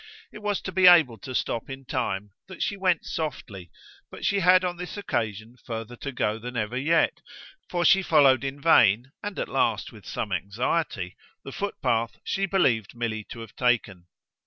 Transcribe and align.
It 0.31 0.39
was 0.39 0.61
to 0.61 0.71
be 0.71 0.87
able 0.87 1.19
to 1.19 1.35
stop 1.35 1.69
in 1.69 1.85
time 1.85 2.31
that 2.47 2.63
she 2.63 2.75
went 2.75 3.05
softly, 3.05 3.69
but 4.09 4.25
she 4.25 4.39
had 4.39 4.65
on 4.65 4.77
this 4.77 4.97
occasion 4.97 5.57
further 5.63 5.95
to 5.97 6.11
go 6.11 6.39
than 6.39 6.57
ever 6.57 6.75
yet, 6.75 7.21
for 7.69 7.85
she 7.85 8.01
followed 8.01 8.43
in 8.43 8.59
vain, 8.59 9.11
and 9.21 9.37
at 9.37 9.47
last 9.47 9.91
with 9.91 10.07
some 10.07 10.31
anxiety, 10.31 11.17
the 11.43 11.51
footpath 11.51 12.17
she 12.23 12.47
believed 12.47 12.95
Milly 12.95 13.23
to 13.25 13.41
have 13.41 13.55
taken. 13.55 14.07